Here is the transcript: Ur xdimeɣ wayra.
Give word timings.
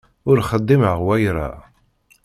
Ur 0.29 0.37
xdimeɣ 0.49 0.97
wayra. 1.05 1.49